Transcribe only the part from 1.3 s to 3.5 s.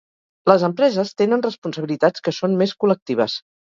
responsabilitats que són més col·lectives.